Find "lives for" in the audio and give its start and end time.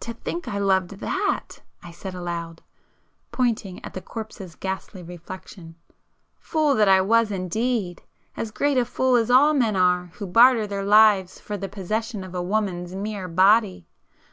10.84-11.56